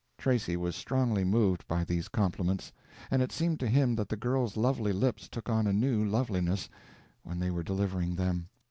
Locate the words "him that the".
3.67-4.15